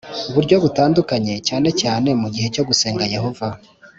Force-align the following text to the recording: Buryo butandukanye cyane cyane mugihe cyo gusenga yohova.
Buryo 0.33 0.55
butandukanye 0.63 1.33
cyane 1.47 1.69
cyane 1.81 2.09
mugihe 2.21 2.47
cyo 2.55 2.63
gusenga 2.69 3.03
yohova. 3.13 3.47